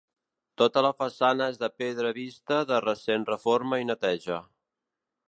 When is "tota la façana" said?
0.59-1.49